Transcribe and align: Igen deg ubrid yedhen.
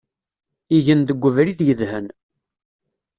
Igen 0.77 0.99
deg 1.07 1.23
ubrid 1.27 1.59
yedhen. 1.67 2.07